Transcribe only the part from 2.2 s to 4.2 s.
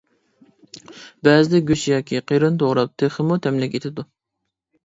قېرىن توغراپ تېخىمۇ تەملىك ئېتىدۇ.